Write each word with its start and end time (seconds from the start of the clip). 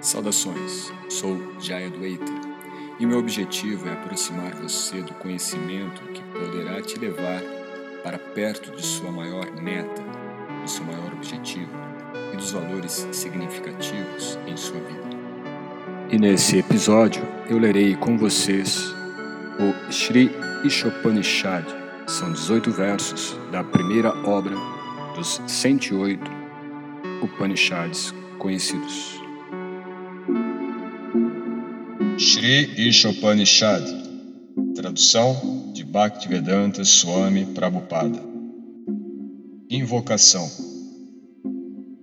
Saudações, 0.00 0.92
sou 1.08 1.36
Jaya 1.58 1.90
Dueita 1.90 2.32
e 3.00 3.06
meu 3.06 3.18
objetivo 3.18 3.88
é 3.88 3.92
aproximar 3.92 4.54
você 4.54 5.02
do 5.02 5.12
conhecimento 5.14 6.00
que 6.12 6.22
poderá 6.22 6.80
te 6.80 6.98
levar 6.98 7.42
para 8.04 8.16
perto 8.16 8.70
de 8.76 8.84
sua 8.84 9.10
maior 9.10 9.50
meta, 9.60 10.02
do 10.62 10.70
seu 10.70 10.84
maior 10.84 11.12
objetivo 11.12 11.70
e 12.32 12.36
dos 12.36 12.52
valores 12.52 13.08
significativos 13.10 14.38
em 14.46 14.56
sua 14.56 14.78
vida. 14.80 15.08
E 16.10 16.16
nesse 16.16 16.58
episódio 16.58 17.26
eu 17.48 17.58
lerei 17.58 17.96
com 17.96 18.16
vocês 18.16 18.94
o 19.58 19.92
Sri 19.92 20.30
Ishopanishad. 20.64 21.66
São 22.06 22.32
18 22.32 22.70
versos 22.70 23.36
da 23.50 23.64
primeira 23.64 24.16
obra 24.24 24.54
dos 25.14 25.42
108 25.46 26.30
Upanishads 27.20 28.14
conhecidos. 28.38 29.17
Shri 32.18 32.88
Ishopanishad. 32.88 33.84
Tradução 34.74 35.70
de 35.72 35.84
Bhaktivedanta 35.84 36.84
Swami 36.84 37.46
Prabhupada. 37.54 38.18
Invocação. 39.70 40.50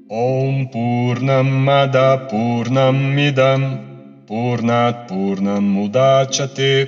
Om 0.10 0.68
Purnamada 0.68 2.18
Purnamidam 2.30 4.24
Purnat 4.26 5.10
Purnam 5.10 5.62
Mudachate. 5.62 6.88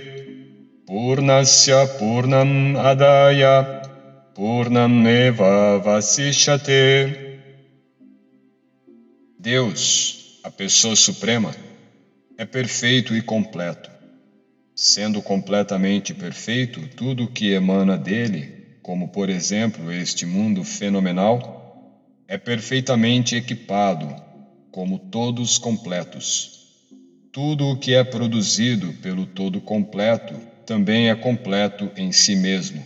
Purnasya 0.88 1.86
Purnam 2.00 2.78
Adaya. 2.78 3.82
Purnam 4.34 5.06
Eva 5.06 5.80
Vasishate. 5.80 7.28
Deus, 9.38 10.40
a 10.44 10.50
Pessoa 10.50 10.96
Suprema, 10.96 11.54
é 12.38 12.46
perfeito 12.46 13.16
e 13.16 13.22
completo. 13.22 13.90
Sendo 14.76 15.24
completamente 15.24 16.14
perfeito, 16.14 16.88
tudo 16.96 17.24
o 17.24 17.28
que 17.28 17.52
emana 17.52 17.98
dele, 17.98 18.78
como 18.84 19.08
por 19.08 19.28
exemplo 19.28 19.92
este 19.92 20.24
mundo 20.24 20.64
fenomenal, 20.64 21.98
é 22.28 22.38
perfeitamente 22.38 23.36
equipado, 23.36 24.14
como 24.72 25.00
todos 25.00 25.58
completos. 25.58 26.68
Tudo 27.32 27.70
o 27.70 27.80
que 27.80 27.96
é 27.96 28.04
produzido 28.04 28.94
pelo 29.02 29.26
todo 29.26 29.60
completo 29.60 30.36
também 30.64 31.10
é 31.10 31.16
completo 31.16 31.90
em 31.96 32.12
si 32.12 32.36
mesmo, 32.36 32.86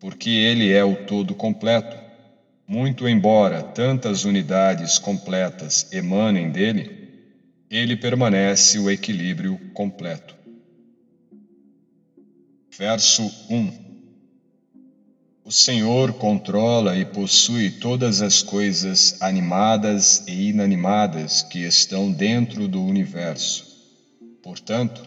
porque 0.00 0.30
ele 0.30 0.72
é 0.72 0.82
o 0.82 0.96
todo 0.96 1.34
completo. 1.34 2.00
Muito 2.66 3.06
embora 3.06 3.62
tantas 3.62 4.24
unidades 4.24 4.98
completas 4.98 5.92
emanem 5.92 6.50
dele, 6.50 7.01
ele 7.72 7.96
permanece 7.96 8.78
o 8.78 8.90
equilíbrio 8.90 9.58
completo. 9.72 10.36
Verso 12.76 13.22
1 13.48 13.72
O 15.42 15.50
Senhor 15.50 16.12
controla 16.12 16.98
e 16.98 17.06
possui 17.06 17.70
todas 17.70 18.20
as 18.20 18.42
coisas 18.42 19.16
animadas 19.22 20.22
e 20.28 20.50
inanimadas 20.50 21.40
que 21.44 21.60
estão 21.60 22.12
dentro 22.12 22.68
do 22.68 22.84
universo. 22.84 23.64
Portanto, 24.42 25.02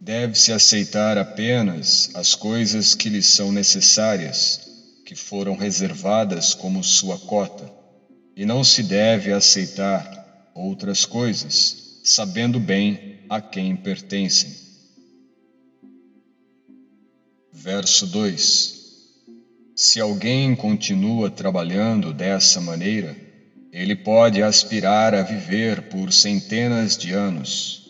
deve-se 0.00 0.54
aceitar 0.54 1.18
apenas 1.18 2.08
as 2.14 2.34
coisas 2.34 2.94
que 2.94 3.10
lhe 3.10 3.22
são 3.22 3.52
necessárias, 3.52 4.60
que 5.04 5.14
foram 5.14 5.54
reservadas 5.54 6.54
como 6.54 6.82
sua 6.82 7.18
cota, 7.18 7.70
e 8.34 8.46
não 8.46 8.64
se 8.64 8.82
deve 8.82 9.34
aceitar 9.34 10.50
outras 10.54 11.04
coisas 11.04 11.85
sabendo 12.06 12.60
bem 12.60 13.18
a 13.28 13.40
quem 13.40 13.74
pertencem. 13.74 14.54
Verso 17.52 18.06
2: 18.06 18.74
Se 19.74 20.00
alguém 20.00 20.54
continua 20.54 21.28
trabalhando 21.28 22.12
dessa 22.12 22.60
maneira, 22.60 23.16
ele 23.72 23.96
pode 23.96 24.40
aspirar 24.40 25.14
a 25.14 25.22
viver 25.22 25.88
por 25.88 26.12
centenas 26.12 26.96
de 26.96 27.12
anos, 27.12 27.84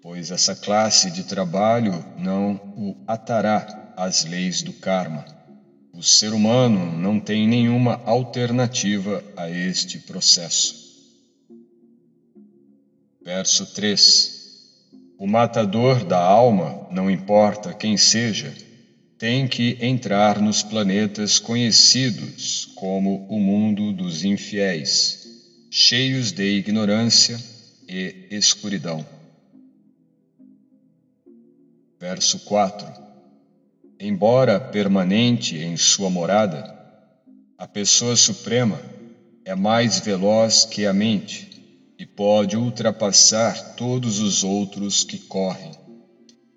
pois 0.00 0.30
essa 0.30 0.54
classe 0.54 1.10
de 1.10 1.24
trabalho 1.24 1.92
não 2.16 2.54
o 2.76 2.96
atará 3.04 3.94
às 3.96 4.24
leis 4.24 4.62
do 4.62 4.72
karma. 4.74 5.24
O 5.92 6.04
ser 6.04 6.32
humano 6.32 6.96
não 6.96 7.18
tem 7.18 7.48
nenhuma 7.48 8.00
alternativa 8.04 9.24
a 9.36 9.50
este 9.50 9.98
processo. 9.98 10.85
Verso 13.26 13.66
3: 13.66 14.86
O 15.18 15.26
matador 15.26 16.04
da 16.04 16.16
alma, 16.16 16.86
não 16.92 17.10
importa 17.10 17.74
quem 17.74 17.96
seja, 17.96 18.54
tem 19.18 19.48
que 19.48 19.76
entrar 19.80 20.40
nos 20.40 20.62
planetas 20.62 21.40
conhecidos 21.40 22.66
como 22.76 23.26
o 23.28 23.40
mundo 23.40 23.92
dos 23.92 24.24
infiéis, 24.24 25.26
cheios 25.72 26.30
de 26.30 26.44
ignorância 26.56 27.36
e 27.88 28.28
escuridão. 28.30 29.04
Verso 31.98 32.38
4: 32.44 32.86
Embora 33.98 34.60
permanente 34.60 35.56
em 35.56 35.76
sua 35.76 36.08
morada, 36.08 36.72
a 37.58 37.66
pessoa 37.66 38.14
suprema 38.14 38.80
é 39.44 39.56
mais 39.56 39.98
veloz 39.98 40.64
que 40.64 40.86
a 40.86 40.92
mente 40.92 41.55
e 41.98 42.04
pode 42.04 42.56
ultrapassar 42.56 43.74
todos 43.74 44.20
os 44.20 44.44
outros 44.44 45.02
que 45.02 45.18
correm. 45.18 45.72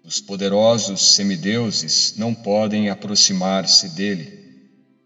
Os 0.04 0.20
poderosos 0.20 1.14
semideuses 1.16 2.16
não 2.18 2.34
podem 2.34 2.90
aproximar-se 2.90 3.90
dele. 3.90 4.40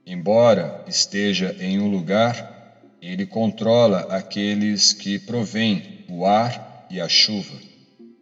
Embora 0.06 0.84
esteja 0.88 1.56
em 1.60 1.80
um 1.80 1.90
lugar, 1.90 2.54
ele 3.02 3.26
controla 3.26 4.02
aqueles 4.16 4.94
que 4.94 5.20
provêm 5.20 6.06
o 6.10 6.26
ar 6.26 6.88
e 6.90 7.02
a 7.02 7.10
chuva. 7.10 7.54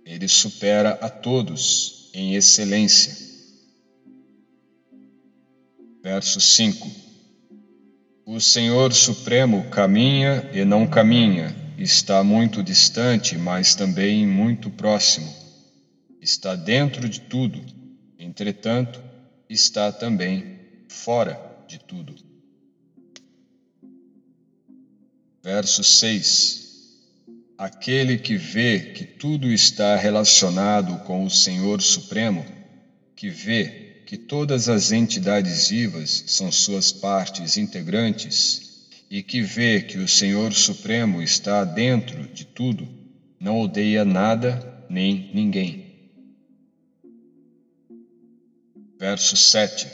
Ele 0.06 0.28
supera 0.28 0.92
a 1.02 1.10
todos 1.10 2.10
em 2.14 2.36
excelência. 2.36 3.16
Verso 6.04 6.42
5 6.42 6.90
O 8.26 8.40
Senhor 8.40 8.92
Supremo 8.92 9.70
caminha 9.70 10.50
e 10.52 10.66
não 10.66 10.88
caminha, 10.88 11.56
está 11.78 12.24
muito 12.24 12.64
distante, 12.64 13.38
mas 13.38 13.76
também 13.76 14.28
muito 14.28 14.70
próximo. 14.70 15.32
Está 16.22 16.56
dentro 16.56 17.10
de 17.10 17.22
tudo, 17.22 17.64
entretanto, 18.20 19.02
está 19.50 19.92
também 19.92 20.60
fora 20.88 21.40
de 21.68 21.80
tudo. 21.80 22.16
Verso 25.44 25.84
6 25.84 26.62
Aquele 27.58 28.18
que 28.18 28.38
vê 28.38 28.80
que 28.80 29.06
tudo 29.06 29.52
está 29.52 29.96
relacionado 29.96 30.98
com 31.06 31.24
o 31.24 31.30
Senhor 31.30 31.80
Supremo, 31.80 32.44
que 33.16 33.30
vê 33.30 34.02
que 34.08 34.18
todas 34.18 34.68
as 34.68 34.92
entidades 34.92 35.70
vivas 35.70 36.24
são 36.26 36.52
suas 36.52 36.92
partes 36.92 37.58
integrantes, 37.58 38.71
e 39.12 39.22
que 39.22 39.42
vê 39.42 39.82
que 39.82 39.98
o 39.98 40.08
Senhor 40.08 40.54
Supremo 40.54 41.22
está 41.22 41.66
dentro 41.66 42.24
de 42.30 42.46
tudo, 42.46 42.88
não 43.38 43.60
odeia 43.60 44.06
nada 44.06 44.86
nem 44.90 45.30
ninguém. 45.34 45.86
Verso 48.98 49.36
7 49.36 49.86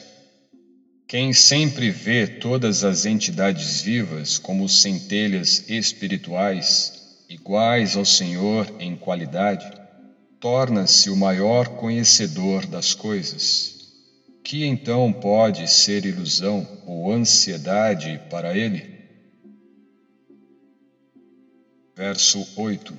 Quem 1.07 1.33
sempre 1.33 1.89
vê 1.89 2.27
todas 2.27 2.83
as 2.83 3.07
entidades 3.07 3.81
vivas 3.81 4.37
como 4.37 4.69
centelhas 4.69 5.67
espirituais, 5.67 7.23
iguais 7.27 7.97
ao 7.97 8.05
Senhor 8.05 8.71
em 8.79 8.95
qualidade, 8.95 9.65
torna-se 10.39 11.09
o 11.09 11.15
maior 11.15 11.69
conhecedor 11.69 12.67
das 12.67 12.93
coisas. 12.93 13.75
Que 14.43 14.63
então 14.63 15.11
pode 15.11 15.67
ser 15.67 16.05
ilusão 16.05 16.67
ou 16.85 17.11
ansiedade 17.11 18.21
para 18.29 18.55
ele? 18.55 18.96
Verso 21.97 22.47
8: 22.55 22.93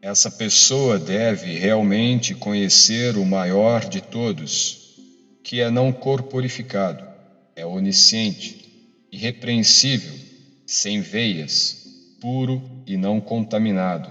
Essa 0.00 0.30
pessoa 0.30 0.96
deve 0.96 1.58
realmente 1.58 2.36
conhecer 2.36 3.16
o 3.16 3.24
maior 3.24 3.84
de 3.88 4.00
todos, 4.00 4.94
que 5.42 5.60
é 5.60 5.68
não 5.72 5.90
corporificado, 5.90 7.04
é 7.56 7.66
onisciente, 7.66 8.64
irrepreensível, 9.10 10.14
sem 10.64 11.00
veias, 11.00 11.84
puro 12.20 12.62
e 12.86 12.96
não 12.96 13.20
contaminado, 13.20 14.08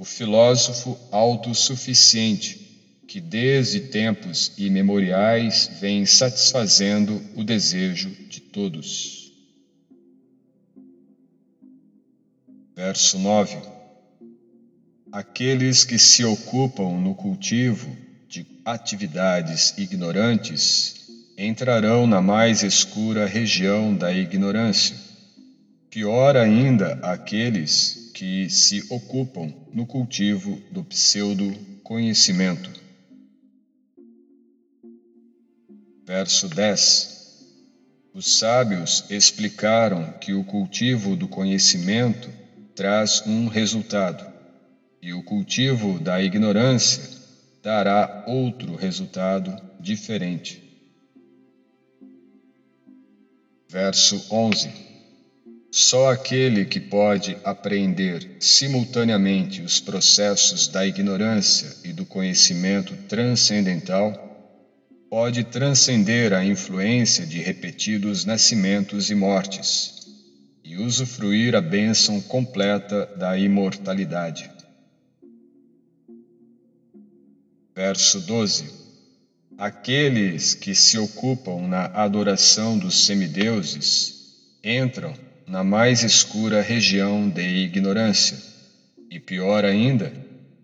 o 0.00 0.04
filósofo 0.04 0.98
autossuficiente, 1.12 2.58
que 3.06 3.20
desde 3.20 3.82
tempos 3.82 4.50
imemoriais 4.58 5.70
vem 5.80 6.04
satisfazendo 6.04 7.22
o 7.36 7.44
desejo 7.44 8.10
de 8.28 8.40
todos. 8.40 9.21
Verso 12.84 13.16
9: 13.16 13.58
Aqueles 15.12 15.84
que 15.84 16.00
se 16.00 16.24
ocupam 16.24 16.98
no 16.98 17.14
cultivo 17.14 17.96
de 18.28 18.44
atividades 18.64 19.72
ignorantes 19.78 21.06
entrarão 21.38 22.08
na 22.08 22.20
mais 22.20 22.64
escura 22.64 23.24
região 23.24 23.96
da 23.96 24.12
ignorância. 24.12 24.96
Pior 25.90 26.36
ainda, 26.36 26.98
aqueles 27.02 28.10
que 28.14 28.50
se 28.50 28.84
ocupam 28.90 29.54
no 29.72 29.86
cultivo 29.86 30.60
do 30.72 30.82
pseudo-conhecimento. 30.82 32.68
Verso 36.04 36.48
10 36.48 37.44
Os 38.12 38.38
sábios 38.40 39.04
explicaram 39.08 40.14
que 40.20 40.34
o 40.34 40.42
cultivo 40.42 41.14
do 41.14 41.28
conhecimento 41.28 42.41
traz 42.74 43.22
um 43.26 43.48
resultado, 43.48 44.24
e 45.00 45.12
o 45.12 45.22
cultivo 45.22 45.98
da 45.98 46.22
ignorância 46.22 47.02
dará 47.62 48.24
outro 48.26 48.74
resultado 48.74 49.54
diferente. 49.78 50.62
Verso 53.68 54.24
11: 54.30 54.70
Só 55.70 56.10
aquele 56.10 56.64
que 56.64 56.80
pode 56.80 57.36
apreender 57.44 58.36
simultaneamente 58.40 59.62
os 59.62 59.80
processos 59.80 60.68
da 60.68 60.86
ignorância 60.86 61.76
e 61.84 61.92
do 61.92 62.04
conhecimento 62.04 62.96
transcendental 63.08 64.30
pode 65.10 65.44
transcender 65.44 66.32
a 66.32 66.44
influência 66.44 67.26
de 67.26 67.38
repetidos 67.38 68.24
nascimentos 68.24 69.10
e 69.10 69.14
mortes 69.14 70.01
e 70.72 70.78
usufruir 70.78 71.54
a 71.54 71.60
bênção 71.60 72.18
completa 72.18 73.04
da 73.14 73.36
imortalidade. 73.36 74.50
Verso 77.76 78.20
12 78.20 78.80
Aqueles 79.58 80.54
que 80.54 80.74
se 80.74 80.96
ocupam 80.96 81.68
na 81.68 81.84
adoração 81.84 82.78
dos 82.78 83.04
semideuses 83.04 84.14
entram 84.64 85.12
na 85.46 85.62
mais 85.62 86.02
escura 86.02 86.62
região 86.62 87.28
de 87.28 87.42
ignorância, 87.42 88.38
e 89.10 89.20
pior 89.20 89.66
ainda, 89.66 90.10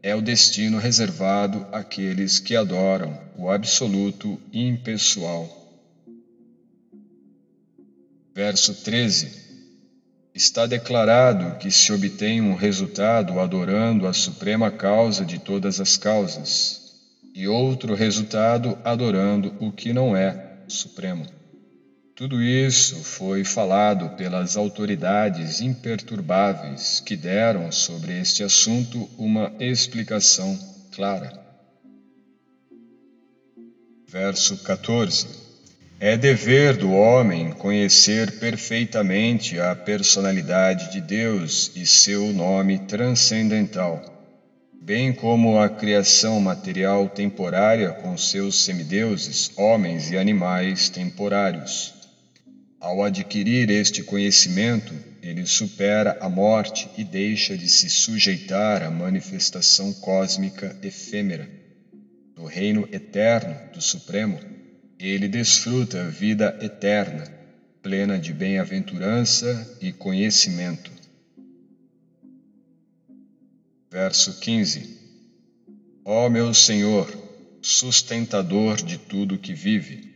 é 0.02 0.14
o 0.14 0.22
destino 0.22 0.78
reservado 0.78 1.66
àqueles 1.70 2.38
que 2.38 2.56
adoram 2.56 3.20
o 3.37 3.50
absoluto 3.50 4.40
impessoal. 4.55 5.55
Verso 8.34 8.72
13. 8.72 9.48
Está 10.38 10.67
declarado 10.67 11.58
que 11.58 11.69
se 11.69 11.93
obtém 11.93 12.40
um 12.40 12.55
resultado 12.55 13.40
adorando 13.40 14.06
a 14.06 14.12
suprema 14.12 14.70
causa 14.70 15.25
de 15.25 15.37
todas 15.37 15.81
as 15.81 15.96
causas, 15.96 16.93
e 17.35 17.49
outro 17.49 17.93
resultado 17.93 18.79
adorando 18.85 19.52
o 19.58 19.73
que 19.73 19.93
não 19.93 20.17
é 20.17 20.62
supremo. 20.69 21.26
Tudo 22.14 22.40
isso 22.40 23.02
foi 23.02 23.43
falado 23.43 24.11
pelas 24.11 24.56
autoridades 24.56 25.61
imperturbáveis 25.61 27.00
que 27.00 27.17
deram 27.17 27.73
sobre 27.73 28.20
este 28.20 28.44
assunto 28.44 29.11
uma 29.19 29.52
explicação 29.58 30.56
clara. 30.93 31.32
Verso 34.06 34.56
14. 34.58 35.48
É 36.00 36.17
dever 36.17 36.77
do 36.77 36.93
homem 36.93 37.50
conhecer 37.53 38.39
perfeitamente 38.39 39.59
a 39.59 39.75
personalidade 39.75 40.93
de 40.93 41.00
Deus 41.00 41.73
e 41.75 41.87
seu 41.87 42.33
nome 42.33 42.79
transcendental 42.81 44.19
bem 44.89 45.12
como 45.12 45.61
a 45.61 45.69
criação 45.69 46.41
material 46.41 47.11
temporária 47.11 47.93
com 47.93 48.17
seus 48.17 48.65
semideuses, 48.65 49.50
homens 49.55 50.11
e 50.11 50.17
animais 50.17 50.89
temporários. 50.89 51.93
Ao 52.81 53.05
adquirir 53.05 53.69
este 53.69 54.03
conhecimento, 54.03 54.94
ele 55.23 55.44
supera 55.44 56.17
a 56.23 56.29
morte 56.31 56.89
e 56.97 57.05
deixa 57.05 57.55
de 57.55 57.69
se 57.69 57.91
sujeitar 57.91 58.83
à 58.83 58.91
manifestação 58.91 59.93
cósmica 59.93 60.75
efêmera. 60.83 61.47
No 62.35 62.47
reino 62.47 62.89
eterno 62.91 63.55
do 63.75 63.83
Supremo, 63.83 64.41
ele 64.99 65.29
desfruta 65.29 66.09
vida 66.09 66.59
eterna, 66.61 67.25
plena 67.81 68.19
de 68.19 68.33
bem-aventurança 68.33 69.79
e 69.81 69.93
conhecimento. 69.93 70.91
Verso 73.91 74.41
15: 74.41 74.99
Ó 76.05 76.29
meu 76.29 76.53
Senhor, 76.53 77.09
sustentador 77.62 78.77
de 78.77 78.99
tudo 78.99 79.39
que 79.39 79.55
vive, 79.55 80.12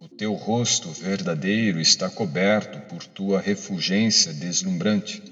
o 0.00 0.08
teu 0.08 0.34
rosto 0.34 0.90
verdadeiro 0.90 1.80
está 1.80 2.10
coberto 2.10 2.80
por 2.88 3.04
tua 3.04 3.40
refulgência 3.40 4.32
deslumbrante. 4.32 5.22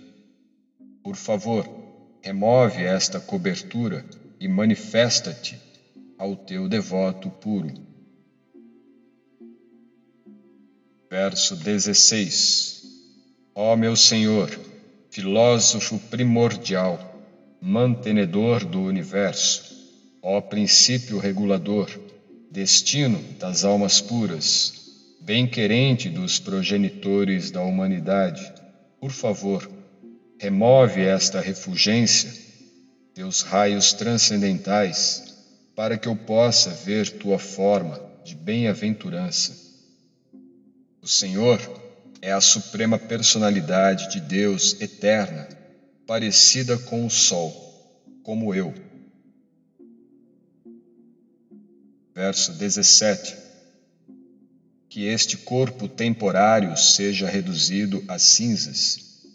Por 1.03 1.17
favor, 1.17 1.69
remove 2.23 2.85
esta 2.85 3.19
cobertura 3.19 4.07
e 4.39 4.47
manifesta-te 4.47 5.59
ao 6.17 6.37
teu 6.37 6.69
devoto 6.69 7.29
puro. 7.29 7.94
Verso 11.15 11.55
16: 11.55 12.83
Ó 13.55 13.77
meu 13.77 13.95
Senhor, 13.95 14.51
filósofo 15.13 15.97
primordial, 16.11 16.99
mantenedor 17.61 18.65
do 18.65 18.83
universo, 18.83 19.63
ó 20.21 20.41
princípio 20.41 21.19
regulador, 21.19 21.89
destino 22.51 23.23
das 23.39 23.65
almas 23.65 24.01
puras, 24.01 24.73
bem-querente 25.21 26.09
dos 26.09 26.41
progenitores 26.41 27.49
da 27.49 27.63
humanidade, 27.63 28.53
por 29.01 29.13
favor, 29.13 29.71
remove 30.41 31.01
esta 31.01 31.41
refulgência, 31.41 32.29
teus 33.15 33.43
raios 33.43 33.93
transcendentais, 33.93 35.33
para 35.77 35.97
que 35.97 36.09
eu 36.09 36.17
possa 36.17 36.71
ver 36.71 37.09
tua 37.09 37.39
forma 37.39 38.03
de 38.25 38.35
bem-aventurança. 38.35 39.74
O 41.05 41.07
Senhor 41.07 41.61
é 42.23 42.33
a 42.33 42.41
suprema 42.41 42.99
personalidade 42.99 44.11
de 44.11 44.21
Deus 44.21 44.81
eterna 44.81 45.47
parecida 46.07 46.79
com 46.79 47.05
o 47.05 47.11
Sol, 47.11 47.53
como 48.23 48.55
eu. 48.55 48.73
Verso 52.15 52.55
17: 52.55 53.37
Que 54.89 55.05
este 55.05 55.37
corpo 55.37 55.87
temporário 55.89 56.75
seja 56.75 57.29
reduzido 57.29 58.03
a 58.09 58.19
cinzas 58.19 59.27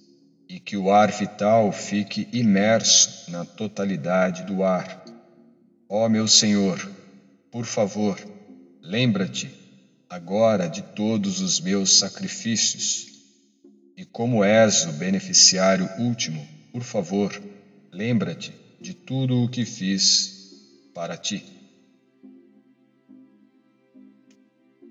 e 0.50 0.60
que 0.60 0.76
o 0.76 0.90
ar 0.90 1.12
vital 1.12 1.72
fique 1.72 2.28
imerso 2.34 3.30
na 3.30 3.46
totalidade 3.46 4.42
do 4.42 4.64
ar. 4.64 5.06
Ó 5.88 6.10
meu 6.10 6.28
Senhor, 6.28 6.80
por 7.52 7.66
favor, 7.68 8.20
lembra-te 8.82 9.59
agora 10.10 10.68
de 10.68 10.82
todos 10.82 11.40
os 11.40 11.60
meus 11.60 12.00
sacrifícios 12.00 13.08
e 13.96 14.04
como 14.06 14.44
és 14.44 14.86
o 14.86 14.92
beneficiário 14.94 15.90
último 16.00 16.60
por 16.72 16.84
favor, 16.84 17.32
lembra-te 17.92 18.54
de 18.80 18.94
tudo 18.94 19.44
o 19.44 19.50
que 19.50 19.66
fiz 19.66 20.92
para 20.94 21.18
ti. 21.18 21.44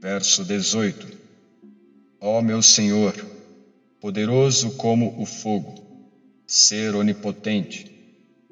Verso 0.01 0.45
18: 0.45 1.07
Ó 2.21 2.43
meu 2.43 2.63
Senhor, 2.63 3.15
poderoso 4.01 4.73
como 4.73 5.21
o 5.21 5.25
fogo, 5.25 5.75
ser 6.47 6.95
onipotente, 6.95 7.87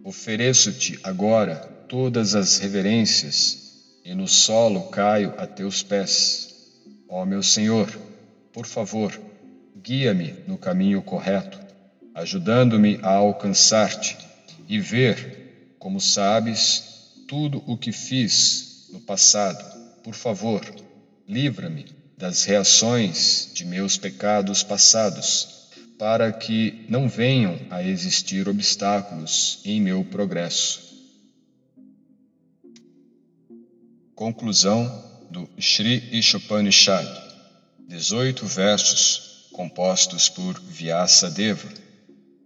ofereço-te 0.05 0.99
agora 1.03 1.57
todas 1.89 2.35
as 2.35 2.59
reverências 2.59 4.01
e 4.05 4.15
no 4.15 4.29
solo 4.29 4.89
caio 4.89 5.35
a 5.37 5.47
teus 5.47 5.83
pés. 5.83 6.46
Ó 7.09 7.25
meu 7.25 7.43
Senhor, 7.43 7.91
por 8.53 8.67
favor, 8.67 9.13
guia-me 9.83 10.35
no 10.47 10.59
caminho 10.59 11.03
correto 11.03 11.67
ajudando-me 12.17 12.99
a 13.03 13.11
alcançar-te 13.11 14.17
e 14.67 14.81
ver, 14.81 15.75
como 15.79 16.01
sabes, 16.01 17.13
tudo 17.29 17.63
o 17.67 17.77
que 17.77 17.93
fiz 17.93 18.89
no 18.91 19.01
passado. 19.03 19.63
Por 20.03 20.15
favor, 20.15 20.65
livra-me 21.29 21.85
das 22.17 22.45
reações 22.45 23.51
de 23.53 23.67
meus 23.67 23.99
pecados 23.99 24.63
passados, 24.63 25.69
para 25.99 26.33
que 26.33 26.87
não 26.89 27.07
venham 27.07 27.59
a 27.69 27.83
existir 27.83 28.49
obstáculos 28.49 29.61
em 29.63 29.79
meu 29.79 30.03
progresso. 30.03 30.97
Conclusão 34.15 35.16
do 35.31 35.49
Sri 35.59 36.09
Ishopanishad, 36.13 37.07
18 37.89 38.47
versos 38.47 39.49
compostos 39.53 40.29
por 40.29 40.61
Vyasa 40.61 41.31
Deva 41.31 41.69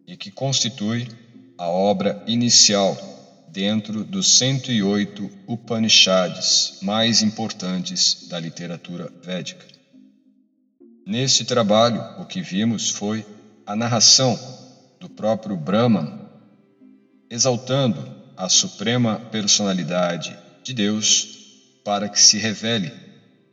e 0.07 0.17
que 0.17 0.31
constitui 0.31 1.09
a 1.59 1.69
obra 1.69 2.23
inicial 2.27 2.97
dentro 3.49 4.05
dos 4.05 4.39
108 4.39 5.31
Upanishads 5.47 6.79
mais 6.83 7.23
importantes 7.23 8.29
da 8.29 8.39
literatura 8.39 9.13
védica. 9.23 9.67
Neste 11.07 11.45
trabalho, 11.45 12.01
o 12.21 12.25
que 12.25 12.41
vimos 12.41 12.91
foi 12.91 13.27
a 13.67 13.75
narração 13.75 14.39
do 15.01 15.09
próprio 15.09 15.57
Brahman, 15.57 16.29
exaltando 17.29 18.01
a 18.37 18.49
suprema 18.49 19.19
personalidade 19.31 20.37
de 20.63 20.73
Deus 20.73 21.40
para 21.85 22.09
que 22.09 22.21
se 22.21 22.39
revele 22.39 22.93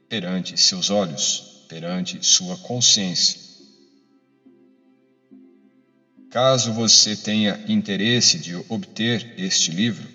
perante 0.09 0.57
seus 0.57 0.89
olhos, 0.89 1.65
perante 1.67 2.25
sua 2.25 2.57
consciência. 2.57 3.39
Caso 6.29 6.73
você 6.73 7.15
tenha 7.15 7.59
interesse 7.67 8.37
de 8.37 8.55
obter 8.69 9.33
este 9.37 9.71
livro, 9.71 10.07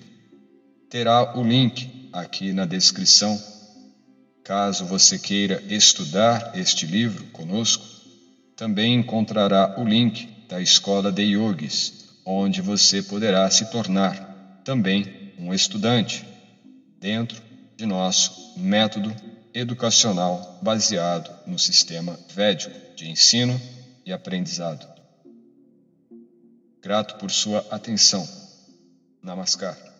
terá 0.89 1.37
o 1.37 1.43
link 1.43 2.09
aqui 2.13 2.53
na 2.53 2.65
descrição. 2.67 3.41
Caso 4.45 4.85
você 4.85 5.19
queira 5.19 5.63
estudar 5.69 6.53
este 6.55 6.87
livro 6.87 7.25
conosco, 7.27 7.85
também 8.57 8.95
encontrará 8.95 9.75
o 9.79 9.85
link 9.85 10.29
da 10.49 10.61
Escola 10.61 11.11
de 11.11 11.23
Yogis, 11.23 12.21
onde 12.25 12.61
você 12.61 13.03
poderá 13.03 13.51
se 13.51 13.71
tornar 13.71 14.61
também 14.65 15.33
um 15.39 15.53
estudante 15.53 16.25
dentro 17.01 17.52
de 17.83 17.87
nosso 17.87 18.55
método 18.57 19.13
educacional 19.53 20.61
baseado 20.63 21.29
no 21.49 21.59
sistema 21.59 22.17
védico 22.33 22.95
de 22.95 23.09
ensino 23.11 23.61
e 24.07 24.13
aprendizado. 24.13 24.87
Grato 26.81 27.17
por 27.17 27.29
sua 27.33 27.59
atenção. 27.73 28.25
Namaskar. 29.21 29.92